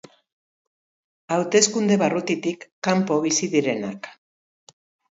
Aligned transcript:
Hauteskunde-barrutitik 1.35 2.67
kanpo 2.91 3.21
bizi 3.29 3.55
direnak. 3.57 4.15